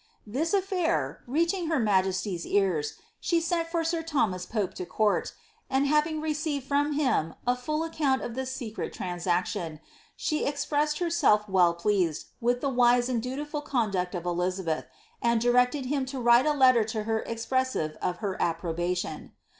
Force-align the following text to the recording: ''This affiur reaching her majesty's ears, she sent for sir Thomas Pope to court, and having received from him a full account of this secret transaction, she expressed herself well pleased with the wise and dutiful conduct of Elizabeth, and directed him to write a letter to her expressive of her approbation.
''This 0.35 0.51
affiur 0.55 1.17
reaching 1.27 1.67
her 1.67 1.77
majesty's 1.77 2.43
ears, 2.43 2.95
she 3.19 3.39
sent 3.39 3.67
for 3.67 3.83
sir 3.83 4.01
Thomas 4.01 4.47
Pope 4.47 4.73
to 4.73 4.83
court, 4.83 5.35
and 5.69 5.85
having 5.85 6.19
received 6.19 6.65
from 6.65 6.93
him 6.93 7.35
a 7.45 7.55
full 7.55 7.83
account 7.83 8.23
of 8.23 8.33
this 8.33 8.51
secret 8.51 8.93
transaction, 8.93 9.79
she 10.15 10.43
expressed 10.43 10.97
herself 10.97 11.47
well 11.47 11.75
pleased 11.75 12.29
with 12.41 12.61
the 12.61 12.67
wise 12.69 13.09
and 13.09 13.21
dutiful 13.21 13.61
conduct 13.61 14.15
of 14.15 14.25
Elizabeth, 14.25 14.87
and 15.21 15.39
directed 15.39 15.85
him 15.85 16.07
to 16.07 16.19
write 16.19 16.47
a 16.47 16.53
letter 16.53 16.83
to 16.83 17.03
her 17.03 17.19
expressive 17.19 17.95
of 18.01 18.17
her 18.25 18.41
approbation. 18.41 19.33